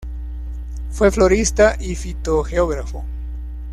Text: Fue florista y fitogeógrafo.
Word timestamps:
Fue 0.89 1.11
florista 1.11 1.77
y 1.79 1.93
fitogeógrafo. 1.93 3.05